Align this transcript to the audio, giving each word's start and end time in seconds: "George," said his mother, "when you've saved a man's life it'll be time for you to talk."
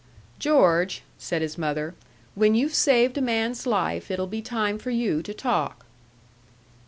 "George," 0.39 1.03
said 1.19 1.43
his 1.43 1.59
mother, 1.59 1.93
"when 2.33 2.55
you've 2.55 2.73
saved 2.73 3.19
a 3.19 3.21
man's 3.21 3.67
life 3.67 4.09
it'll 4.09 4.25
be 4.25 4.41
time 4.41 4.79
for 4.79 4.89
you 4.89 5.21
to 5.21 5.31
talk." 5.31 5.85